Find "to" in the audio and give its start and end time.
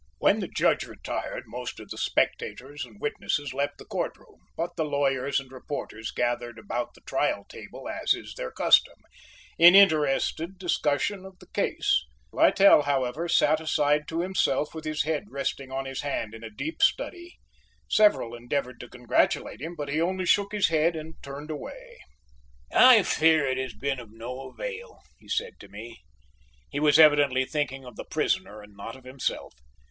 14.07-14.21, 18.79-18.89, 25.59-25.67